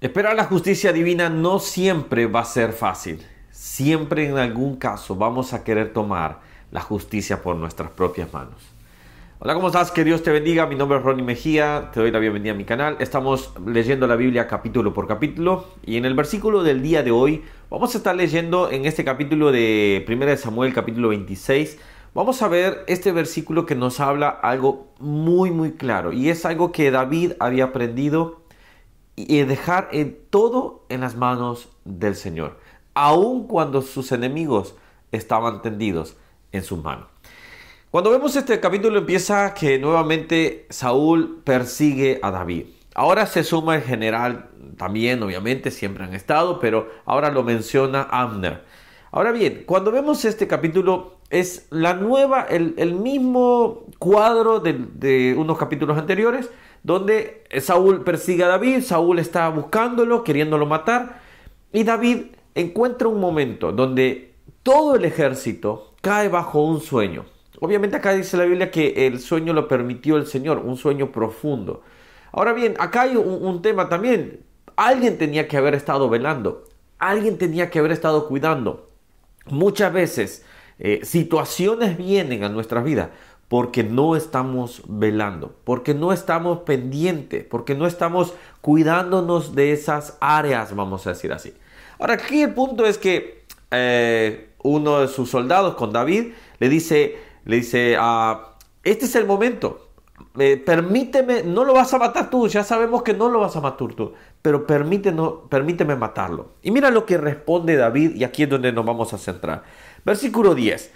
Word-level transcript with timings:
Esperar 0.00 0.36
la 0.36 0.44
justicia 0.44 0.92
divina 0.92 1.28
no 1.28 1.58
siempre 1.58 2.28
va 2.28 2.42
a 2.42 2.44
ser 2.44 2.72
fácil. 2.72 3.20
Siempre 3.50 4.28
en 4.28 4.38
algún 4.38 4.76
caso 4.76 5.16
vamos 5.16 5.52
a 5.52 5.64
querer 5.64 5.92
tomar 5.92 6.38
la 6.70 6.80
justicia 6.80 7.42
por 7.42 7.56
nuestras 7.56 7.90
propias 7.90 8.32
manos. 8.32 8.62
Hola, 9.40 9.54
¿cómo 9.54 9.66
estás? 9.66 9.90
Que 9.90 10.04
Dios 10.04 10.22
te 10.22 10.30
bendiga. 10.30 10.68
Mi 10.68 10.76
nombre 10.76 10.98
es 10.98 11.04
Ronnie 11.04 11.24
Mejía. 11.24 11.90
Te 11.92 11.98
doy 11.98 12.12
la 12.12 12.20
bienvenida 12.20 12.52
a 12.52 12.54
mi 12.54 12.62
canal. 12.62 12.96
Estamos 13.00 13.52
leyendo 13.66 14.06
la 14.06 14.14
Biblia 14.14 14.46
capítulo 14.46 14.94
por 14.94 15.08
capítulo. 15.08 15.66
Y 15.84 15.96
en 15.96 16.04
el 16.04 16.14
versículo 16.14 16.62
del 16.62 16.80
día 16.80 17.02
de 17.02 17.10
hoy 17.10 17.42
vamos 17.68 17.92
a 17.96 17.98
estar 17.98 18.14
leyendo 18.14 18.70
en 18.70 18.84
este 18.84 19.02
capítulo 19.02 19.50
de 19.50 20.06
1 20.08 20.36
Samuel 20.36 20.72
capítulo 20.72 21.08
26. 21.08 21.76
Vamos 22.14 22.40
a 22.42 22.46
ver 22.46 22.84
este 22.86 23.10
versículo 23.10 23.66
que 23.66 23.74
nos 23.74 23.98
habla 23.98 24.28
algo 24.28 24.92
muy 25.00 25.50
muy 25.50 25.72
claro. 25.72 26.12
Y 26.12 26.28
es 26.28 26.46
algo 26.46 26.70
que 26.70 26.92
David 26.92 27.32
había 27.40 27.64
aprendido 27.64 28.46
y 29.26 29.42
dejar 29.42 29.88
en 29.90 30.16
todo 30.30 30.84
en 30.88 31.00
las 31.00 31.16
manos 31.16 31.68
del 31.84 32.14
Señor, 32.14 32.58
aun 32.94 33.48
cuando 33.48 33.82
sus 33.82 34.12
enemigos 34.12 34.76
estaban 35.10 35.60
tendidos 35.62 36.16
en 36.52 36.62
sus 36.62 36.82
manos. 36.82 37.06
Cuando 37.90 38.10
vemos 38.10 38.36
este 38.36 38.60
capítulo 38.60 38.98
empieza 38.98 39.54
que 39.54 39.78
nuevamente 39.78 40.66
Saúl 40.70 41.40
persigue 41.42 42.20
a 42.22 42.30
David. 42.30 42.66
Ahora 42.94 43.26
se 43.26 43.42
suma 43.42 43.76
el 43.76 43.82
general 43.82 44.50
también, 44.76 45.22
obviamente, 45.22 45.70
siempre 45.70 46.04
han 46.04 46.14
estado, 46.14 46.60
pero 46.60 46.88
ahora 47.04 47.30
lo 47.30 47.42
menciona 47.42 48.06
Amner. 48.10 48.62
Ahora 49.10 49.32
bien, 49.32 49.64
cuando 49.66 49.90
vemos 49.90 50.24
este 50.24 50.46
capítulo 50.46 51.16
es 51.30 51.66
la 51.70 51.94
nueva, 51.94 52.42
el, 52.42 52.94
mismo 52.94 53.86
cuadro 53.98 54.60
de, 54.60 54.74
de 54.94 55.34
unos 55.36 55.58
capítulos 55.58 55.96
anteriores, 55.98 56.50
donde 56.82 57.44
Saúl 57.60 58.04
persigue 58.04 58.44
a 58.44 58.48
David, 58.48 58.82
Saúl 58.82 59.18
está 59.18 59.48
buscándolo, 59.48 60.24
queriéndolo 60.24 60.66
matar, 60.66 61.20
y 61.72 61.84
David 61.84 62.26
encuentra 62.54 63.08
un 63.08 63.20
momento 63.20 63.72
donde 63.72 64.34
todo 64.62 64.96
el 64.96 65.04
ejército 65.04 65.94
cae 66.00 66.28
bajo 66.28 66.62
un 66.62 66.80
sueño. 66.80 67.24
Obviamente 67.60 67.96
acá 67.96 68.12
dice 68.12 68.36
la 68.36 68.44
Biblia 68.44 68.70
que 68.70 69.06
el 69.06 69.18
sueño 69.20 69.52
lo 69.52 69.66
permitió 69.66 70.16
el 70.16 70.26
Señor, 70.26 70.58
un 70.58 70.76
sueño 70.76 71.10
profundo. 71.10 71.82
Ahora 72.32 72.52
bien, 72.52 72.74
acá 72.78 73.02
hay 73.02 73.16
un, 73.16 73.62
tema 73.62 73.88
también. 73.88 74.44
Alguien 74.76 75.18
tenía 75.18 75.48
que 75.48 75.56
haber 75.56 75.74
estado 75.74 76.08
velando, 76.08 76.64
alguien 76.98 77.36
tenía 77.38 77.70
que 77.70 77.80
haber 77.80 77.92
estado 77.92 78.28
cuidando. 78.28 78.90
Muchas 79.46 79.92
veces 79.92 80.44
eh, 80.78 81.00
situaciones 81.02 81.96
vienen 81.96 82.44
a 82.44 82.48
nuestras 82.48 82.84
vidas 82.84 83.08
porque 83.48 83.82
no 83.82 84.14
estamos 84.14 84.82
velando, 84.86 85.54
porque 85.64 85.94
no 85.94 86.12
estamos 86.12 86.60
pendientes, 86.60 87.44
porque 87.44 87.74
no 87.74 87.86
estamos 87.86 88.34
cuidándonos 88.60 89.54
de 89.54 89.72
esas 89.72 90.18
áreas, 90.20 90.74
vamos 90.74 91.06
a 91.06 91.10
decir 91.10 91.32
así. 91.32 91.54
Ahora, 91.98 92.14
aquí 92.14 92.42
el 92.42 92.52
punto 92.52 92.84
es 92.84 92.98
que 92.98 93.44
eh, 93.70 94.50
uno 94.62 95.00
de 95.00 95.08
sus 95.08 95.30
soldados 95.30 95.74
con 95.76 95.92
David 95.92 96.32
le 96.58 96.68
dice, 96.68 97.16
le 97.46 97.56
dice, 97.56 97.96
ah, 97.98 98.54
este 98.84 99.06
es 99.06 99.16
el 99.16 99.26
momento, 99.26 99.88
eh, 100.38 100.62
permíteme, 100.64 101.42
no 101.42 101.64
lo 101.64 101.72
vas 101.72 101.92
a 101.94 101.98
matar 101.98 102.28
tú, 102.28 102.48
ya 102.48 102.62
sabemos 102.62 103.02
que 103.02 103.14
no 103.14 103.30
lo 103.30 103.40
vas 103.40 103.56
a 103.56 103.62
matar 103.62 103.94
tú, 103.94 104.12
pero 104.42 104.66
permíteme 104.66 105.96
matarlo. 105.96 106.50
Y 106.62 106.70
mira 106.70 106.90
lo 106.90 107.06
que 107.06 107.16
responde 107.16 107.76
David, 107.76 108.14
y 108.14 108.24
aquí 108.24 108.42
es 108.42 108.50
donde 108.50 108.72
nos 108.72 108.84
vamos 108.84 109.12
a 109.14 109.18
centrar. 109.18 109.64
Versículo 110.04 110.54
10. 110.54 110.92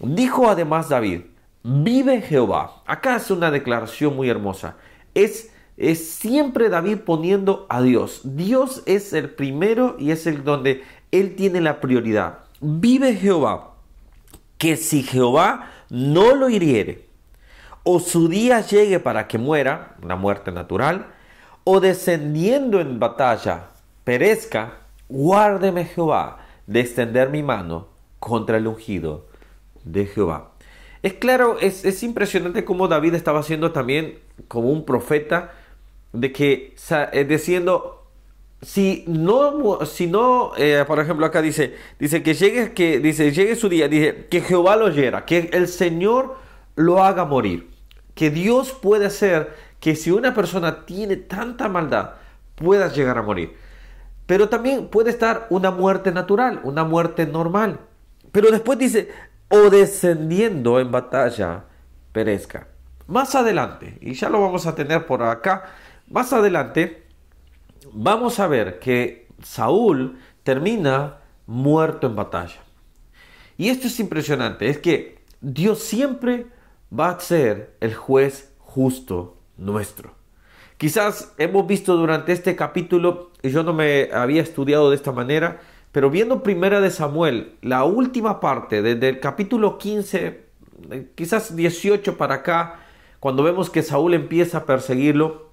Dijo 0.00 0.50
además 0.50 0.88
David, 0.88 1.22
Vive 1.62 2.20
Jehová. 2.22 2.82
Acá 2.86 3.16
es 3.16 3.30
una 3.30 3.50
declaración 3.50 4.16
muy 4.16 4.28
hermosa. 4.28 4.76
Es, 5.14 5.52
es 5.76 6.08
siempre 6.10 6.68
David 6.68 6.98
poniendo 6.98 7.66
a 7.68 7.80
Dios. 7.82 8.22
Dios 8.24 8.82
es 8.86 9.12
el 9.12 9.30
primero 9.30 9.96
y 9.98 10.10
es 10.10 10.26
el 10.26 10.44
donde 10.44 10.82
él 11.12 11.36
tiene 11.36 11.60
la 11.60 11.80
prioridad. 11.80 12.40
Vive 12.60 13.14
Jehová. 13.14 13.74
Que 14.58 14.76
si 14.76 15.02
Jehová 15.02 15.70
no 15.90 16.36
lo 16.36 16.48
hiriere, 16.48 17.08
o 17.82 17.98
su 17.98 18.28
día 18.28 18.60
llegue 18.60 19.00
para 19.00 19.26
que 19.26 19.38
muera, 19.38 19.96
una 20.02 20.14
muerte 20.14 20.52
natural, 20.52 21.06
o 21.64 21.80
descendiendo 21.80 22.80
en 22.80 23.00
batalla 23.00 23.70
perezca, 24.04 24.78
guárdeme 25.08 25.84
Jehová 25.84 26.38
de 26.66 26.80
extender 26.80 27.30
mi 27.30 27.42
mano 27.42 27.88
contra 28.20 28.56
el 28.56 28.68
ungido 28.68 29.26
de 29.84 30.06
Jehová. 30.06 30.51
Es 31.02 31.14
claro, 31.14 31.58
es, 31.60 32.02
impresionante 32.02 32.64
cómo 32.64 32.86
David 32.86 33.14
estaba 33.14 33.42
siendo 33.42 33.72
también 33.72 34.20
como 34.48 34.70
un 34.70 34.84
profeta, 34.84 35.52
de 36.12 36.30
que, 36.30 36.74
eh, 37.12 37.24
diciendo, 37.24 38.06
si 38.60 39.04
no, 39.08 39.84
si 39.84 40.06
no 40.06 40.52
eh, 40.56 40.84
por 40.86 41.00
ejemplo, 41.00 41.26
acá 41.26 41.42
dice, 41.42 41.74
dice 41.98 42.22
que 42.22 42.34
llegue, 42.34 42.72
que, 42.72 43.00
dice, 43.00 43.32
llegue 43.32 43.56
su 43.56 43.68
día, 43.68 43.88
dice, 43.88 44.26
que 44.30 44.42
Jehová 44.42 44.76
lo 44.76 44.90
hiera, 44.90 45.24
que 45.24 45.50
el 45.52 45.66
Señor 45.68 46.36
lo 46.76 47.02
haga 47.02 47.24
morir, 47.24 47.70
que 48.14 48.30
Dios 48.30 48.72
puede 48.72 49.06
hacer 49.06 49.54
que 49.80 49.96
si 49.96 50.12
una 50.12 50.32
persona 50.34 50.86
tiene 50.86 51.16
tanta 51.16 51.68
maldad, 51.68 52.12
pueda 52.54 52.92
llegar 52.92 53.18
a 53.18 53.22
morir. 53.22 53.56
Pero 54.26 54.48
también 54.48 54.86
puede 54.86 55.10
estar 55.10 55.48
una 55.50 55.72
muerte 55.72 56.12
natural, 56.12 56.60
una 56.62 56.84
muerte 56.84 57.26
normal. 57.26 57.80
Pero 58.30 58.52
después 58.52 58.78
dice, 58.78 59.08
o 59.54 59.68
descendiendo 59.68 60.80
en 60.80 60.90
batalla 60.90 61.64
perezca. 62.12 62.68
Más 63.06 63.34
adelante, 63.34 63.98
y 64.00 64.14
ya 64.14 64.30
lo 64.30 64.40
vamos 64.40 64.66
a 64.66 64.74
tener 64.74 65.04
por 65.04 65.22
acá, 65.22 65.64
más 66.08 66.32
adelante 66.32 67.06
vamos 67.92 68.40
a 68.40 68.46
ver 68.46 68.78
que 68.78 69.28
Saúl 69.42 70.18
termina 70.42 71.18
muerto 71.46 72.06
en 72.06 72.16
batalla. 72.16 72.62
Y 73.58 73.68
esto 73.68 73.88
es 73.88 74.00
impresionante, 74.00 74.70
es 74.70 74.78
que 74.78 75.22
Dios 75.42 75.80
siempre 75.80 76.46
va 76.98 77.10
a 77.10 77.20
ser 77.20 77.76
el 77.80 77.94
juez 77.94 78.54
justo 78.58 79.36
nuestro. 79.58 80.14
Quizás 80.78 81.34
hemos 81.36 81.66
visto 81.66 81.98
durante 81.98 82.32
este 82.32 82.56
capítulo, 82.56 83.32
y 83.42 83.50
yo 83.50 83.62
no 83.64 83.74
me 83.74 84.08
había 84.14 84.40
estudiado 84.40 84.88
de 84.88 84.96
esta 84.96 85.12
manera, 85.12 85.60
pero 85.92 86.08
viendo 86.08 86.42
primera 86.42 86.80
de 86.80 86.90
Samuel, 86.90 87.54
la 87.60 87.84
última 87.84 88.40
parte, 88.40 88.80
desde 88.80 89.10
el 89.10 89.20
capítulo 89.20 89.76
15, 89.76 90.46
eh, 90.90 91.12
quizás 91.14 91.54
18 91.54 92.16
para 92.16 92.36
acá, 92.36 92.80
cuando 93.20 93.42
vemos 93.42 93.68
que 93.68 93.82
Saúl 93.82 94.14
empieza 94.14 94.58
a 94.58 94.66
perseguirlo, 94.66 95.50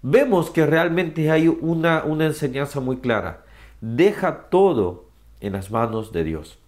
vemos 0.00 0.50
que 0.50 0.64
realmente 0.64 1.30
hay 1.30 1.46
una, 1.46 2.04
una 2.04 2.24
enseñanza 2.24 2.80
muy 2.80 2.96
clara. 2.96 3.44
Deja 3.82 4.48
todo 4.48 5.04
en 5.40 5.52
las 5.52 5.70
manos 5.70 6.10
de 6.10 6.24
Dios. 6.24 6.58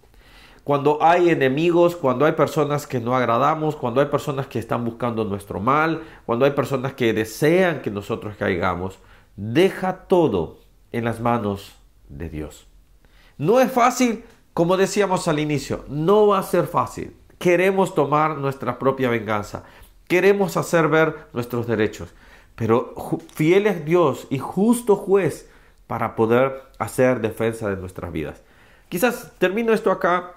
Cuando 0.63 0.99
hay 1.01 1.29
enemigos, 1.29 1.95
cuando 1.95 2.25
hay 2.25 2.33
personas 2.33 2.85
que 2.85 2.99
no 2.99 3.15
agradamos, 3.15 3.75
cuando 3.75 4.01
hay 4.01 4.07
personas 4.07 4.47
que 4.47 4.59
están 4.59 4.85
buscando 4.85 5.23
nuestro 5.23 5.59
mal, 5.59 6.03
cuando 6.25 6.45
hay 6.45 6.51
personas 6.51 6.93
que 6.93 7.13
desean 7.13 7.81
que 7.81 7.91
nosotros 7.91 8.35
caigamos, 8.37 8.99
deja 9.35 10.07
todo 10.07 10.59
en 10.91 11.05
las 11.05 11.19
manos 11.19 11.75
de 12.07 12.29
Dios. 12.29 12.67
No 13.37 13.59
es 13.59 13.71
fácil, 13.71 14.23
como 14.53 14.77
decíamos 14.77 15.27
al 15.27 15.39
inicio, 15.39 15.83
no 15.89 16.27
va 16.27 16.39
a 16.39 16.43
ser 16.43 16.67
fácil. 16.67 17.15
Queremos 17.37 17.93
tomar 17.93 18.37
nuestra 18.37 18.79
propia 18.79 19.09
venganza, 19.09 19.63
queremos 20.07 20.55
hacer 20.55 20.87
ver 20.87 21.27
nuestros 21.33 21.67
derechos, 21.67 22.13
pero 22.55 22.93
fiel 23.33 23.67
es 23.67 23.83
Dios 23.83 24.27
y 24.29 24.39
justo 24.39 24.95
juez 24.95 25.49
para 25.87 26.15
poder 26.15 26.63
hacer 26.79 27.19
defensa 27.19 27.69
de 27.69 27.75
nuestras 27.75 28.11
vidas. 28.11 28.41
Quizás 28.87 29.33
termino 29.37 29.73
esto 29.73 29.91
acá 29.91 30.35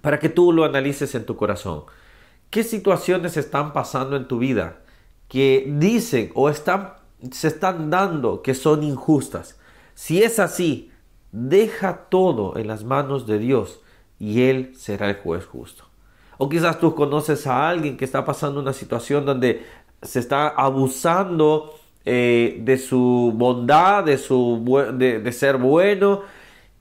para 0.00 0.20
que 0.20 0.28
tú 0.28 0.52
lo 0.52 0.64
analices 0.64 1.14
en 1.16 1.26
tu 1.26 1.36
corazón. 1.36 1.84
¿Qué 2.50 2.62
situaciones 2.62 3.36
están 3.36 3.72
pasando 3.72 4.14
en 4.14 4.28
tu 4.28 4.38
vida 4.38 4.78
que 5.28 5.64
dicen 5.66 6.30
o 6.34 6.48
están, 6.48 6.94
se 7.32 7.48
están 7.48 7.90
dando 7.90 8.42
que 8.42 8.54
son 8.54 8.84
injustas? 8.84 9.58
Si 9.94 10.22
es 10.22 10.38
así, 10.38 10.91
Deja 11.32 12.08
todo 12.10 12.58
en 12.58 12.66
las 12.68 12.84
manos 12.84 13.26
de 13.26 13.38
Dios 13.38 13.80
y 14.18 14.42
Él 14.42 14.72
será 14.76 15.08
el 15.08 15.16
juez 15.16 15.46
justo. 15.46 15.84
O 16.36 16.48
quizás 16.48 16.78
tú 16.78 16.94
conoces 16.94 17.46
a 17.46 17.68
alguien 17.68 17.96
que 17.96 18.04
está 18.04 18.24
pasando 18.24 18.60
una 18.60 18.74
situación 18.74 19.24
donde 19.24 19.64
se 20.02 20.18
está 20.18 20.48
abusando 20.48 21.74
eh, 22.04 22.58
de 22.60 22.76
su 22.76 23.32
bondad, 23.34 24.04
de, 24.04 24.18
su, 24.18 24.62
de, 24.94 25.32
ser 25.32 25.56
bueno. 25.56 26.22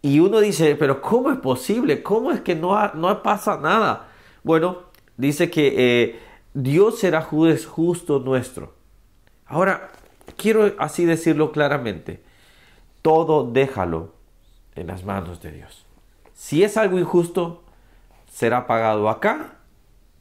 Y 0.01 0.19
uno 0.19 0.39
dice, 0.39 0.75
pero 0.75 1.01
¿cómo 1.01 1.31
es 1.31 1.38
posible? 1.38 2.04
¿Cómo 2.04 2.31
es 2.31 2.42
que 2.42 2.56
no, 2.56 2.94
no 2.94 3.24
pasa 3.24 3.57
nada? 3.57 4.09
Bueno, 4.44 4.80
dice 5.15 5.50
que 5.50 5.74
eh, 5.77 6.19
Dios 6.54 7.00
será 7.00 7.21
juez 7.21 7.65
justo 7.65 8.19
nuestro. 8.19 8.74
Ahora, 9.45 9.92
quiero 10.36 10.74
así 10.77 11.06
decirlo 11.06 11.51
claramente. 11.51 12.21
Todo 13.01 13.50
déjalo 13.50 14.20
en 14.75 14.88
las 14.88 15.03
manos 15.03 15.41
de 15.41 15.51
Dios. 15.51 15.85
Si 16.33 16.63
es 16.63 16.77
algo 16.77 17.00
injusto, 17.00 17.63
será 18.31 18.68
pagado 18.68 19.09
acá 19.09 19.59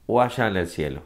o 0.06 0.20
allá 0.20 0.49
en 0.49 0.56
el 0.56 0.67
cielo. 0.67 1.02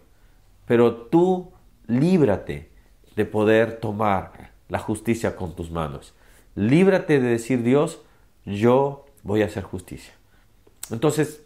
Pero 0.67 0.95
tú 0.95 1.53
líbrate 1.87 2.71
de 3.17 3.25
poder 3.25 3.79
tomar 3.79 4.53
la 4.69 4.79
justicia 4.79 5.37
con 5.37 5.55
tus 5.55 5.71
manos. 5.71 6.15
Líbrate 6.55 7.21
de 7.21 7.29
decir 7.29 7.63
Dios, 7.63 8.03
yo 8.45 9.07
voy 9.23 9.43
a 9.43 9.47
hacer 9.47 9.63
justicia. 9.63 10.15
Entonces, 10.91 11.45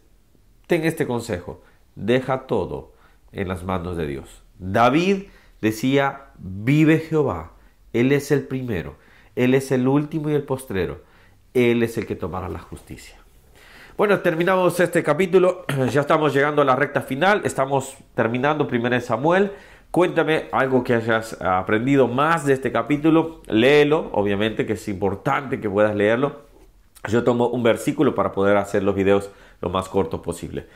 ten 0.66 0.84
este 0.84 1.06
consejo, 1.06 1.62
deja 1.94 2.46
todo 2.46 2.92
en 3.32 3.48
las 3.48 3.64
manos 3.64 3.96
de 3.96 4.06
Dios. 4.06 4.42
David 4.58 5.24
decía, 5.60 6.30
vive 6.38 6.98
Jehová, 6.98 7.52
Él 7.92 8.12
es 8.12 8.30
el 8.30 8.46
primero, 8.46 8.96
Él 9.36 9.54
es 9.54 9.72
el 9.72 9.88
último 9.88 10.30
y 10.30 10.34
el 10.34 10.42
postrero, 10.42 11.02
Él 11.58 11.82
es 11.82 11.98
el 11.98 12.06
que 12.06 12.14
tomará 12.14 12.48
la 12.48 12.60
justicia. 12.60 13.16
Bueno, 13.96 14.20
terminamos 14.20 14.78
este 14.78 15.02
capítulo, 15.02 15.64
ya 15.90 16.02
estamos 16.02 16.32
llegando 16.32 16.62
a 16.62 16.64
la 16.64 16.76
recta 16.76 17.00
final, 17.00 17.42
estamos 17.44 17.96
terminando 18.14 18.68
primero 18.68 19.00
Samuel. 19.00 19.50
Cuéntame 19.90 20.48
algo 20.52 20.84
que 20.84 20.94
hayas 20.94 21.40
aprendido 21.40 22.06
más 22.06 22.44
de 22.44 22.52
este 22.52 22.70
capítulo, 22.70 23.42
léelo, 23.48 24.10
obviamente 24.12 24.66
que 24.66 24.74
es 24.74 24.86
importante 24.86 25.60
que 25.60 25.68
puedas 25.68 25.96
leerlo. 25.96 26.42
Yo 27.08 27.24
tomo 27.24 27.48
un 27.48 27.62
versículo 27.62 28.14
para 28.14 28.32
poder 28.32 28.56
hacer 28.56 28.82
los 28.82 28.94
videos 28.94 29.30
lo 29.60 29.70
más 29.70 29.88
cortos 29.88 30.20
posible. 30.20 30.66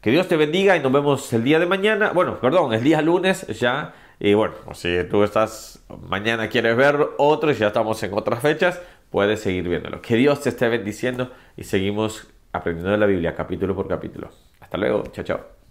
Que 0.00 0.10
Dios 0.10 0.26
te 0.26 0.36
bendiga 0.36 0.76
y 0.76 0.80
nos 0.80 0.90
vemos 0.90 1.32
el 1.32 1.44
día 1.44 1.60
de 1.60 1.66
mañana. 1.66 2.10
Bueno, 2.12 2.40
perdón, 2.40 2.72
el 2.72 2.82
día 2.82 3.00
lunes 3.02 3.46
ya. 3.46 3.94
Y 4.18 4.34
bueno, 4.34 4.54
si 4.72 5.04
tú 5.08 5.22
estás 5.22 5.84
mañana 6.08 6.48
quieres 6.48 6.76
ver 6.76 7.10
otro 7.18 7.52
y 7.52 7.54
ya 7.54 7.68
estamos 7.68 8.02
en 8.02 8.12
otras 8.14 8.40
fechas, 8.40 8.80
puedes 9.12 9.40
seguir 9.40 9.68
viéndolo. 9.68 10.02
Que 10.02 10.16
Dios 10.16 10.40
te 10.40 10.48
esté 10.48 10.68
bendiciendo 10.68 11.30
y 11.56 11.64
seguimos 11.64 12.26
aprendiendo 12.52 12.90
de 12.90 12.98
la 12.98 13.06
Biblia 13.06 13.34
capítulo 13.36 13.76
por 13.76 13.86
capítulo. 13.86 14.30
Hasta 14.58 14.78
luego, 14.78 15.04
chao, 15.12 15.24
chao. 15.24 15.61